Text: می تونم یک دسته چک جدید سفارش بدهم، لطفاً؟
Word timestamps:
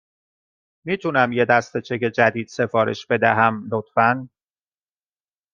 می 0.85 0.97
تونم 0.97 1.31
یک 1.31 1.47
دسته 1.49 1.81
چک 1.81 1.95
جدید 2.15 2.47
سفارش 2.47 3.05
بدهم، 3.05 3.67
لطفاً؟ 3.71 4.29